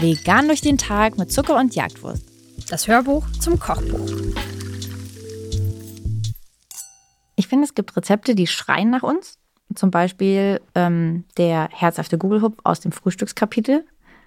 Vegan 0.00 0.46
durch 0.46 0.60
den 0.60 0.78
Tag 0.78 1.18
mit 1.18 1.32
Zucker 1.32 1.56
und 1.56 1.74
Jagdwurst. 1.74 2.22
Das 2.68 2.86
Hörbuch 2.86 3.26
zum 3.40 3.58
Kochbuch. 3.58 4.10
Ich 7.36 7.48
finde, 7.48 7.64
es 7.64 7.74
gibt 7.74 7.96
Rezepte, 7.96 8.34
die 8.34 8.46
schreien 8.46 8.90
nach 8.90 9.02
uns. 9.02 9.38
Zum 9.74 9.90
Beispiel 9.90 10.60
ähm, 10.74 11.24
der 11.36 11.68
herzhafte 11.72 12.18
Google-Hub 12.18 12.60
aus 12.64 12.80
dem 12.80 12.92
Frühstückskapitel. 12.92 13.84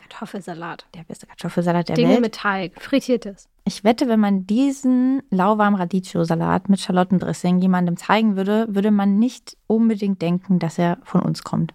Kartoffelsalat. 0.10 0.86
Der 0.96 1.04
beste 1.04 1.28
Kartoffelsalat 1.28 1.90
der 1.90 1.96
Dinge 1.96 2.10
Welt. 2.14 2.22
mit 2.22 2.36
Teig, 2.36 2.82
frittiertes. 2.82 3.48
Ich 3.66 3.84
wette, 3.84 4.08
wenn 4.08 4.20
man 4.20 4.48
diesen 4.48 5.22
lauwarmen 5.30 5.80
Radicchio-Salat 5.80 6.70
mit 6.70 6.80
Schalottendressing 6.80 7.60
jemandem 7.60 7.98
zeigen 7.98 8.36
würde, 8.36 8.66
würde 8.70 8.92
man 8.92 9.20
nicht 9.20 9.56
unbedingt 9.68 10.22
denken, 10.22 10.60
dass 10.60 10.78
er 10.80 10.98
von 11.04 11.22
uns 11.22 11.44
kommt. 11.44 11.74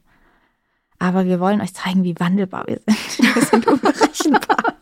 Aber 0.99 1.25
wir 1.25 1.41
wollen 1.41 1.61
euch 1.61 1.75
zeigen, 1.75 2.03
wie 2.05 2.19
wandelbar 2.19 2.67
wir 2.67 2.81
sind. 2.87 3.35
Wir 3.35 3.43
sind 3.43 3.67
unberechenbar. 3.67 4.75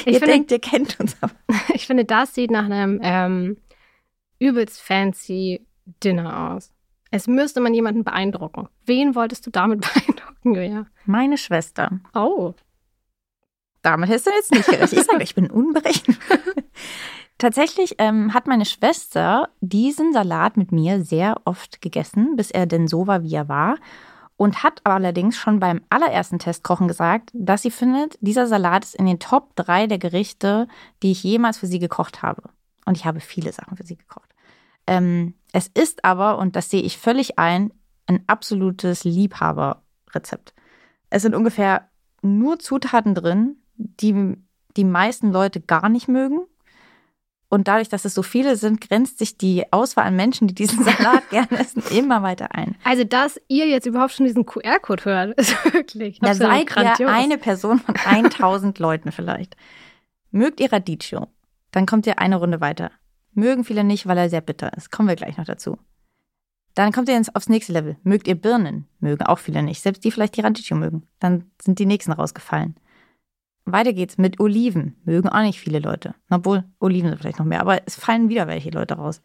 Ich 0.00 0.06
ihr 0.06 0.12
finde- 0.14 0.26
denkt, 0.26 0.50
ihr 0.52 0.58
kennt 0.60 0.98
uns 1.00 1.16
aber. 1.20 1.32
Ich 1.74 1.86
finde, 1.86 2.04
das 2.04 2.34
sieht 2.34 2.50
nach 2.50 2.64
einem 2.64 3.00
ähm, 3.02 3.56
übelst 4.38 4.80
fancy 4.80 5.66
Dinner 6.02 6.52
aus. 6.52 6.72
Es 7.10 7.26
müsste 7.26 7.60
man 7.60 7.74
jemanden 7.74 8.04
beeindrucken. 8.04 8.68
Wen 8.84 9.14
wolltest 9.14 9.46
du 9.46 9.50
damit 9.50 9.80
beeindrucken, 9.94 10.54
Julia? 10.54 10.86
Meine 11.04 11.38
Schwester. 11.38 12.00
Oh. 12.14 12.54
Damit 13.82 14.10
hast 14.10 14.26
du 14.26 14.30
jetzt 14.30 14.52
nicht 14.52 14.66
gerechnet. 14.66 14.92
Ich 14.92 15.04
sage, 15.04 15.22
ich 15.22 15.34
bin 15.34 15.50
unberechenbar. 15.50 16.38
Tatsächlich 17.38 17.96
ähm, 17.98 18.32
hat 18.32 18.46
meine 18.46 18.64
Schwester 18.64 19.50
diesen 19.60 20.12
Salat 20.12 20.56
mit 20.56 20.72
mir 20.72 21.04
sehr 21.04 21.40
oft 21.44 21.82
gegessen, 21.82 22.34
bis 22.34 22.50
er 22.50 22.66
denn 22.66 22.88
so 22.88 23.06
war, 23.06 23.22
wie 23.22 23.34
er 23.34 23.48
war. 23.48 23.76
Und 24.38 24.62
hat 24.62 24.80
allerdings 24.84 25.36
schon 25.36 25.60
beim 25.60 25.82
allerersten 25.88 26.38
Testkochen 26.38 26.88
gesagt, 26.88 27.30
dass 27.32 27.62
sie 27.62 27.70
findet, 27.70 28.18
dieser 28.20 28.46
Salat 28.46 28.84
ist 28.84 28.94
in 28.94 29.06
den 29.06 29.18
Top 29.18 29.54
3 29.56 29.86
der 29.86 29.98
Gerichte, 29.98 30.68
die 31.02 31.12
ich 31.12 31.22
jemals 31.22 31.58
für 31.58 31.66
sie 31.66 31.78
gekocht 31.78 32.22
habe. 32.22 32.42
Und 32.84 32.96
ich 32.96 33.04
habe 33.04 33.20
viele 33.20 33.52
Sachen 33.52 33.76
für 33.76 33.86
sie 33.86 33.96
gekocht. 33.96 34.35
Ähm, 34.86 35.34
es 35.52 35.68
ist 35.68 36.04
aber, 36.04 36.38
und 36.38 36.56
das 36.56 36.70
sehe 36.70 36.82
ich 36.82 36.98
völlig 36.98 37.38
ein, 37.38 37.72
ein 38.06 38.22
absolutes 38.26 39.04
Liebhaberrezept. 39.04 40.54
Es 41.10 41.22
sind 41.22 41.34
ungefähr 41.34 41.88
nur 42.22 42.58
Zutaten 42.58 43.14
drin, 43.14 43.56
die 43.76 44.36
die 44.76 44.84
meisten 44.84 45.32
Leute 45.32 45.60
gar 45.60 45.88
nicht 45.88 46.08
mögen. 46.08 46.40
Und 47.48 47.68
dadurch, 47.68 47.88
dass 47.88 48.04
es 48.04 48.12
so 48.12 48.22
viele 48.22 48.56
sind, 48.56 48.80
grenzt 48.80 49.18
sich 49.18 49.38
die 49.38 49.72
Auswahl 49.72 50.04
an 50.06 50.16
Menschen, 50.16 50.48
die 50.48 50.54
diesen 50.54 50.84
Salat 50.84 51.26
gerne 51.30 51.58
essen, 51.58 51.82
immer 51.90 52.22
weiter 52.22 52.54
ein. 52.54 52.76
Also, 52.82 53.04
dass 53.04 53.40
ihr 53.46 53.68
jetzt 53.68 53.86
überhaupt 53.86 54.12
schon 54.12 54.26
diesen 54.26 54.46
QR-Code 54.46 55.04
hört, 55.04 55.38
ist 55.38 55.52
wirklich 55.72 56.18
Da 56.18 56.34
seid 56.34 56.68
ihr 56.98 57.08
eine 57.08 57.38
Person 57.38 57.78
von 57.78 57.94
1000 58.04 58.78
Leuten 58.78 59.12
vielleicht. 59.12 59.56
Mögt 60.32 60.60
ihr 60.60 60.72
Radicchio? 60.72 61.28
Dann 61.70 61.86
kommt 61.86 62.06
ihr 62.06 62.18
eine 62.18 62.36
Runde 62.36 62.60
weiter. 62.60 62.90
Mögen 63.36 63.64
viele 63.64 63.84
nicht, 63.84 64.06
weil 64.06 64.18
er 64.18 64.30
sehr 64.30 64.40
bitter 64.40 64.72
ist. 64.76 64.90
Kommen 64.90 65.08
wir 65.08 65.16
gleich 65.16 65.36
noch 65.36 65.44
dazu. 65.44 65.78
Dann 66.74 66.92
kommt 66.92 67.08
ihr 67.08 67.16
ins, 67.16 67.34
aufs 67.34 67.48
nächste 67.48 67.72
Level. 67.72 67.96
Mögt 68.02 68.28
ihr 68.28 68.34
Birnen? 68.34 68.86
Mögen 68.98 69.24
auch 69.24 69.38
viele 69.38 69.62
nicht. 69.62 69.80
Selbst 69.80 70.04
die 70.04 70.10
vielleicht 70.10 70.36
die 70.36 70.40
Radicchio 70.40 70.76
mögen. 70.76 71.06
Dann 71.20 71.50
sind 71.60 71.78
die 71.78 71.86
nächsten 71.86 72.12
rausgefallen. 72.12 72.76
Weiter 73.64 73.92
geht's 73.92 74.18
mit 74.18 74.40
Oliven. 74.40 74.96
Mögen 75.04 75.28
auch 75.28 75.42
nicht 75.42 75.60
viele 75.60 75.80
Leute. 75.80 76.14
Obwohl, 76.30 76.64
Oliven 76.78 77.10
sind 77.10 77.18
vielleicht 77.18 77.38
noch 77.38 77.46
mehr, 77.46 77.60
aber 77.60 77.80
es 77.86 77.96
fallen 77.96 78.28
wieder 78.28 78.46
welche 78.46 78.70
Leute 78.70 78.94
raus. 78.94 79.20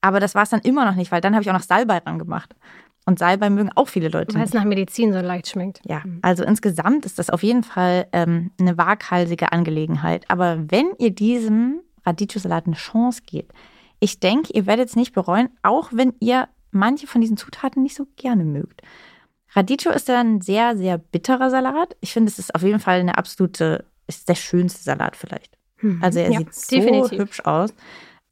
Aber 0.00 0.20
das 0.20 0.34
war 0.34 0.42
es 0.42 0.50
dann 0.50 0.60
immer 0.60 0.84
noch 0.84 0.94
nicht, 0.94 1.12
weil 1.12 1.20
dann 1.20 1.34
habe 1.34 1.42
ich 1.42 1.50
auch 1.50 1.54
noch 1.54 1.62
Salbei 1.62 2.00
dran 2.00 2.18
gemacht. 2.18 2.54
Und 3.06 3.18
Salbei 3.18 3.50
mögen 3.50 3.70
auch 3.74 3.88
viele 3.88 4.08
Leute 4.08 4.34
Weil 4.34 4.44
es 4.44 4.54
nach 4.54 4.64
Medizin 4.64 5.12
so 5.12 5.20
leicht 5.20 5.48
schmeckt. 5.48 5.80
Ja, 5.84 6.02
also 6.22 6.42
insgesamt 6.44 7.04
ist 7.04 7.18
das 7.18 7.28
auf 7.28 7.42
jeden 7.42 7.62
Fall 7.62 8.06
ähm, 8.12 8.50
eine 8.58 8.78
waghalsige 8.78 9.52
Angelegenheit. 9.52 10.24
Aber 10.30 10.70
wenn 10.70 10.86
ihr 10.98 11.10
diesem 11.10 11.80
Radicchio-Salat 12.06 12.66
eine 12.66 12.76
Chance 12.76 13.22
gebt, 13.26 13.52
ich 14.00 14.20
denke, 14.20 14.52
ihr 14.52 14.66
werdet 14.66 14.88
es 14.88 14.96
nicht 14.96 15.12
bereuen, 15.14 15.48
auch 15.62 15.88
wenn 15.92 16.14
ihr 16.20 16.48
manche 16.70 17.06
von 17.06 17.20
diesen 17.20 17.36
Zutaten 17.36 17.82
nicht 17.82 17.94
so 17.96 18.06
gerne 18.16 18.44
mögt. 18.44 18.82
Radicchio 19.54 19.92
ist 19.92 20.08
ja 20.08 20.20
ein 20.20 20.40
sehr, 20.40 20.76
sehr 20.76 20.98
bitterer 20.98 21.48
Salat. 21.50 21.96
Ich 22.00 22.12
finde, 22.12 22.30
es 22.30 22.38
ist 22.38 22.54
auf 22.54 22.62
jeden 22.62 22.80
Fall 22.80 23.00
eine 23.00 23.16
absolute, 23.16 23.84
ist 24.06 24.28
der 24.28 24.34
schönste 24.34 24.82
Salat 24.82 25.16
vielleicht. 25.16 25.56
Also 26.00 26.18
er 26.18 26.30
Ja, 26.30 26.38
sieht 26.38 26.54
so 26.54 26.76
definitiv. 26.76 27.18
hübsch 27.18 27.40
aus. 27.40 27.72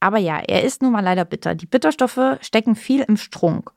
Aber 0.00 0.18
ja, 0.18 0.38
er 0.40 0.64
ist 0.64 0.82
nun 0.82 0.90
mal 0.92 1.00
leider 1.04 1.24
bitter. 1.24 1.54
Die 1.54 1.66
Bitterstoffe 1.66 2.38
stecken 2.40 2.74
viel 2.74 3.02
im 3.02 3.16
Strunk. 3.16 3.70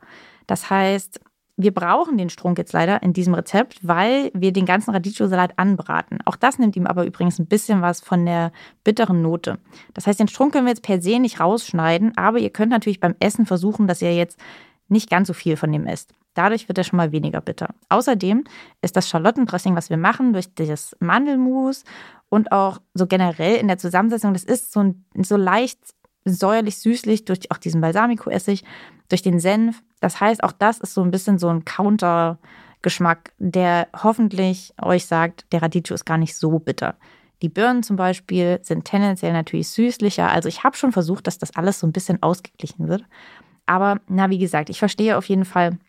Das 0.48 0.70
heißt, 0.70 1.20
wir 1.58 1.74
brauchen 1.74 2.18
den 2.18 2.30
Strunk 2.30 2.58
jetzt 2.58 2.74
leider 2.74 3.02
in 3.02 3.14
diesem 3.14 3.34
Rezept, 3.34 3.80
weil 3.82 4.30
wir 4.34 4.52
den 4.52 4.66
ganzen 4.66 4.92
Radicchio-Salat 4.92 5.58
anbraten. 5.58 6.20
Auch 6.26 6.36
das 6.36 6.60
nimmt 6.60 6.76
ihm 6.76 6.86
aber 6.86 7.06
übrigens 7.06 7.40
ein 7.40 7.46
bisschen 7.46 7.82
was 7.82 8.02
von 8.02 8.26
der 8.26 8.52
bitteren 8.84 9.22
Note. 9.22 9.58
Das 9.94 10.06
heißt, 10.06 10.20
den 10.20 10.28
Strunk 10.28 10.52
können 10.54 10.66
wir 10.66 10.72
jetzt 10.72 10.84
per 10.84 11.02
se 11.02 11.20
nicht 11.20 11.40
rausschneiden, 11.40 12.18
aber 12.18 12.40
ihr 12.40 12.50
könnt 12.50 12.72
natürlich 12.72 13.00
beim 13.00 13.16
Essen 13.20 13.46
versuchen, 13.46 13.88
dass 13.88 14.02
ihr 14.02 14.14
jetzt 14.14 14.38
nicht 14.90 15.10
ganz 15.10 15.28
so 15.28 15.34
viel 15.34 15.56
von 15.56 15.72
dem 15.72 15.88
esst. 15.88 16.14
Dadurch 16.34 16.68
wird 16.68 16.78
er 16.78 16.84
schon 16.84 16.98
mal 16.98 17.14
weniger 17.14 17.40
bitter. 17.40 17.74
Außerdem 17.88 18.44
ist 18.82 18.98
das 18.98 19.08
Schalottendressing, 19.08 19.76
was 19.76 19.90
wir 19.90 19.98
machen, 19.98 20.34
durch 20.34 20.54
das 20.54 20.96
Mandelmus 21.00 21.86
und 22.28 22.52
auch 22.52 22.82
so 22.94 23.08
generell 23.08 23.56
in 23.56 23.68
der 23.70 23.78
Zusammensetzung, 23.78 24.34
das 24.34 24.44
ist 24.44 24.74
so, 24.74 24.82
ein, 24.82 25.06
so 25.24 25.38
leicht 25.38 25.80
säuerlich-süßlich 26.26 27.24
durch 27.26 27.52
auch 27.52 27.58
diesen 27.58 27.82
Balsamico-Essig, 27.82 28.64
durch 29.10 29.22
den 29.22 29.40
Senf. 29.40 29.82
Das 30.06 30.22
heißt, 30.22 30.44
auch 30.44 30.52
das 30.52 30.78
ist 30.78 30.94
so 30.94 31.02
ein 31.02 31.10
bisschen 31.10 31.40
so 31.40 31.50
ein 31.50 31.66
Counter-Geschmack, 31.66 33.34
der 33.40 33.88
hoffentlich 34.04 34.72
euch 34.80 35.08
sagt, 35.08 35.52
der 35.52 35.64
Radicchio 35.64 35.96
ist 35.96 36.06
gar 36.06 36.20
nicht 36.20 36.38
so 36.38 36.60
bitter. 36.60 36.94
Die 37.42 37.50
Birnen 37.50 37.82
zum 37.82 37.96
Beispiel 37.96 38.60
sind 38.62 38.86
tendenziell 38.86 39.34
natürlich 39.34 39.68
süßlicher. 39.70 40.30
Also 40.30 40.48
ich 40.48 40.64
habe 40.64 40.78
schon 40.78 40.92
versucht, 40.92 41.26
dass 41.26 41.40
das 41.40 41.56
alles 41.56 41.80
so 41.80 41.88
ein 41.88 41.92
bisschen 41.92 42.22
ausgeglichen 42.22 42.88
wird. 42.88 43.04
Aber 43.66 44.00
na, 44.08 44.30
wie 44.30 44.38
gesagt, 44.38 44.70
ich 44.70 44.78
verstehe 44.78 45.18
auf 45.18 45.26
jeden 45.26 45.44
Fall, 45.44 45.80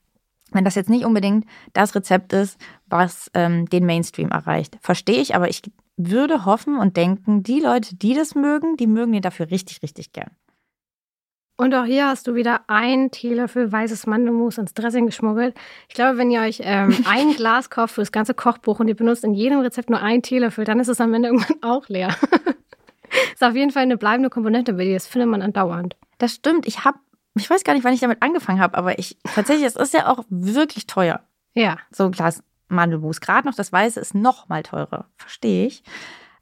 wenn 0.51 0.65
das 0.65 0.77
jetzt 0.77 0.89
nicht 0.89 1.05
unbedingt 1.05 1.45
das 1.75 1.95
Rezept 1.95 2.33
ist, 2.33 2.59
was 2.87 3.31
ähm, 3.35 3.69
den 3.69 3.85
Mainstream 3.85 4.31
erreicht. 4.31 4.79
Verstehe 4.81 5.21
ich, 5.21 5.35
aber 5.35 5.51
ich 5.51 5.61
würde 5.99 6.47
hoffen 6.47 6.79
und 6.79 6.97
denken, 6.97 7.43
die 7.43 7.61
Leute, 7.61 7.97
die 7.97 8.15
das 8.15 8.35
mögen, 8.35 8.79
die 8.79 8.87
mögen 8.87 9.13
den 9.13 9.21
dafür 9.21 9.51
richtig, 9.51 9.83
richtig 9.83 10.15
gern. 10.15 10.31
Und 11.57 11.75
auch 11.75 11.85
hier 11.85 12.07
hast 12.09 12.27
du 12.27 12.35
wieder 12.35 12.61
ein 12.67 13.11
Teelöffel 13.11 13.73
weißes 13.73 14.07
Mandelmus 14.07 14.59
ins 14.59 14.75
Dressing 14.75 15.07
geschmuggelt. 15.07 15.57
Ich 15.89 15.95
glaube, 15.95 16.19
wenn 16.19 16.31
ihr 16.31 16.41
euch 16.41 16.61
ähm, 16.63 16.95
ein 17.09 17.33
Glas 17.33 17.71
kauft 17.71 17.95
für 17.95 18.03
das 18.03 18.13
ganze 18.13 18.35
Kochbuch 18.35 18.79
und 18.79 18.89
ihr 18.89 18.97
benutzt 18.97 19.25
in 19.25 19.33
jedem 19.33 19.61
Rezept 19.61 19.89
nur 19.89 20.01
einen 20.01 20.23
Teelöffel, 20.23 20.65
dann 20.65 20.81
ist 20.81 20.89
es 20.89 21.01
am 21.01 21.15
Ende 21.15 21.29
irgendwann 21.33 21.63
auch 21.63 21.89
leer. 21.89 22.15
ist 23.33 23.43
auf 23.43 23.55
jeden 23.55 23.71
Fall 23.71 23.85
eine 23.85 23.97
bleibende 23.97 24.29
Komponente 24.29 24.75
bei 24.75 24.85
dir. 24.85 24.95
Das 24.95 25.07
findet 25.07 25.31
man 25.31 25.41
andauernd. 25.41 25.97
Das 26.19 26.35
stimmt. 26.35 26.67
Ich 26.67 26.85
habe, 26.85 26.99
ich 27.35 27.49
weiß 27.49 27.65
gar 27.65 27.73
nicht, 27.73 27.85
wann 27.85 27.95
ich 27.95 28.01
damit 28.01 28.23
angefangen 28.23 28.61
habe, 28.61 28.77
aber 28.77 28.99
ich 28.99 29.17
tatsächlich, 29.35 29.67
es 29.67 29.77
ist 29.77 29.95
ja 29.95 30.09
auch 30.09 30.25
wirklich 30.29 30.87
teuer. 30.87 31.23
Ja. 31.55 31.79
So 31.91 32.05
ein 32.05 32.13
Glas 32.13 32.43
Mandelmus. 32.69 33.21
Gerade 33.21 33.47
noch 33.47 33.55
das 33.55 33.73
Weiße 33.73 33.99
ist 33.99 34.15
noch 34.15 34.49
mal 34.49 34.63
teurer. 34.63 35.07
Verstehe 35.17 35.67
ich. 35.67 35.83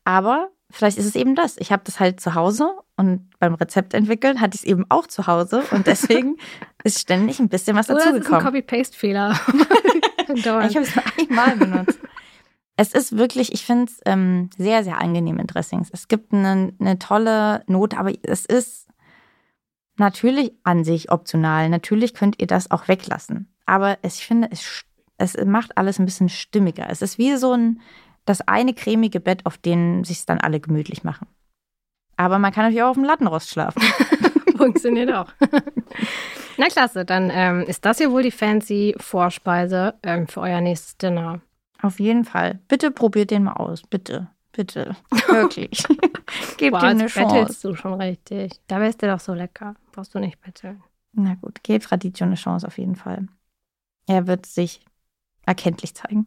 Aber 0.05 0.51
vielleicht 0.71 0.99
ist 0.99 1.07
es 1.07 1.15
eben 1.15 1.35
das. 1.35 1.57
Ich 1.59 1.73
habe 1.73 1.83
das 1.85 2.01
halt 2.01 2.21
zu 2.21 2.35
Hause 2.35 2.71
und 2.97 3.31
beim 3.39 3.55
Rezept 3.55 3.95
entwickeln 3.95 4.41
hatte 4.41 4.57
ich 4.57 4.63
es 4.63 4.67
eben 4.67 4.85
auch 4.89 5.07
zu 5.07 5.27
Hause 5.27 5.63
und 5.71 5.87
deswegen 5.87 6.37
ist 6.83 7.01
ständig 7.01 7.39
ein 7.41 7.49
bisschen 7.49 7.77
was 7.77 7.89
Oder 7.89 7.99
es 7.99 8.05
ist 8.05 8.09
ein 8.11 8.15
dazugekommen. 8.19 8.45
Copy-Paste-Fehler. 8.47 9.41
Ich 10.35 10.47
habe 10.47 10.81
es 10.81 10.95
nur 10.95 11.05
einmal 11.19 11.57
benutzt. 11.57 11.99
Es 12.77 12.93
ist 12.93 13.17
wirklich, 13.17 13.53
ich 13.53 13.65
finde 13.65 13.85
es 13.85 14.01
ähm, 14.05 14.51
sehr, 14.57 14.83
sehr 14.83 15.01
angenehm 15.01 15.39
in 15.39 15.47
Dressings. 15.47 15.91
Es 15.93 16.09
gibt 16.09 16.33
eine, 16.33 16.73
eine 16.81 16.99
tolle 16.99 17.63
Note, 17.67 17.99
aber 17.99 18.13
es 18.23 18.47
ist 18.47 18.89
natürlich 19.97 20.53
an 20.65 20.83
sich 20.83 21.13
optional. 21.13 21.69
Natürlich 21.69 22.15
könnt 22.15 22.41
ihr 22.41 22.47
das 22.47 22.71
auch 22.71 22.89
weglassen. 22.89 23.55
Aber 23.67 23.99
es, 24.03 24.17
ich 24.19 24.27
finde, 24.27 24.49
es, 24.51 24.84
es 25.19 25.37
macht 25.45 25.77
alles 25.78 25.99
ein 25.99 26.05
bisschen 26.05 26.28
stimmiger. 26.28 26.89
Es 26.91 27.01
ist 27.01 27.19
wie 27.19 27.37
so 27.37 27.53
ein, 27.53 27.81
das 28.24 28.41
eine 28.42 28.74
cremige 28.74 29.21
Bett, 29.21 29.44
auf 29.47 29.59
dem 29.59 30.04
sich 30.04 30.24
dann 30.26 30.38
alle 30.41 30.60
gemütlich 30.60 31.04
machen. 31.04 31.26
Aber 32.16 32.38
man 32.38 32.53
kann 32.53 32.65
natürlich 32.65 32.82
auch 32.82 32.91
auf 32.91 32.97
dem 32.97 33.04
Lattenrost 33.04 33.50
schlafen. 33.50 33.82
Funktioniert 34.56 35.12
auch. 35.12 35.32
Na 36.56 36.66
klasse, 36.66 37.04
dann 37.04 37.30
ähm, 37.32 37.62
ist 37.62 37.84
das 37.84 37.98
hier 37.98 38.12
wohl 38.12 38.22
die 38.22 38.30
fancy 38.30 38.94
Vorspeise 38.98 39.94
ähm, 40.03 40.28
für 40.28 40.41
euer 40.41 40.60
nächstes 40.60 40.97
Dinner. 40.97 41.41
Auf 41.82 41.98
jeden 41.98 42.24
Fall. 42.24 42.60
Bitte 42.68 42.91
probiert 42.91 43.30
den 43.30 43.44
mal 43.44 43.54
aus. 43.54 43.82
Bitte. 43.82 44.28
Bitte. 44.53 44.97
Wirklich. 45.28 45.84
Gebt 46.56 46.72
Boah, 46.72 46.82
ihm 46.82 46.88
eine 46.91 47.06
Chance. 47.09 47.34
bettelst 47.34 47.65
du 47.65 47.74
schon 47.74 47.94
richtig. 47.94 48.53
Da 48.68 48.80
wärst 48.80 49.03
du 49.03 49.09
doch 49.09 49.18
so 49.18 49.34
lecker. 49.34 49.74
Brauchst 49.92 50.15
du 50.15 50.21
nicht 50.21 50.41
betteln. 50.41 50.82
Na 51.12 51.34
gut, 51.34 51.62
gebt 51.62 51.91
Radicchio 51.91 52.26
eine 52.26 52.36
Chance 52.36 52.66
auf 52.66 52.78
jeden 52.78 52.97
Fall. 52.97 53.26
Er 54.06 54.26
wird 54.26 54.47
sich 54.47 54.80
erkenntlich 55.44 55.94
zeigen. 55.94 56.26